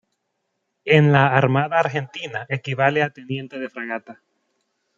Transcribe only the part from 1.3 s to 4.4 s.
Armada Argentina equivale a teniente de fragata.